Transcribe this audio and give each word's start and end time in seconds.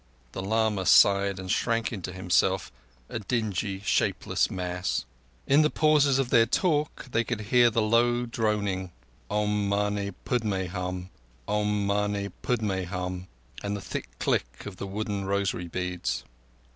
The 0.31 0.41
lama 0.41 0.87
sighed 0.87 1.37
and 1.37 1.51
shrank 1.51 1.93
into 1.93 2.11
himself, 2.11 2.71
a 3.07 3.19
dingy, 3.19 3.81
shapeless 3.85 4.49
mass. 4.49 5.05
In 5.45 5.61
the 5.61 5.69
pauses 5.69 6.17
of 6.17 6.31
their 6.31 6.47
talk 6.47 7.05
they 7.11 7.23
could 7.23 7.41
hear 7.53 7.69
the 7.69 7.83
low 7.83 8.25
droning 8.25 8.91
"Om 9.29 9.69
mane 9.69 10.15
pudme 10.25 10.69
hum! 10.69 11.11
Om 11.47 11.85
mane 11.85 12.33
pudme 12.41 12.85
hum!"—and 12.85 13.77
the 13.77 13.79
thick 13.81 14.09
click 14.17 14.65
of 14.65 14.77
the 14.77 14.87
wooden 14.87 15.25
rosary 15.25 15.67
beads. 15.67 16.23